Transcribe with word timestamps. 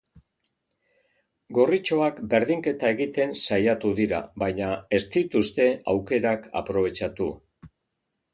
Gorritxoak 1.57 2.17
berdinketa 2.31 2.91
egiten 2.95 3.35
saiatu 3.49 3.93
dira, 4.01 4.23
baina 4.45 4.71
ez 4.99 5.01
dituzte 5.17 5.69
aukerak 5.95 6.51
aprobetxatu. 6.65 7.31